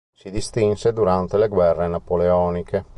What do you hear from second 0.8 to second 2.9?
durante le guerre napoleoniche.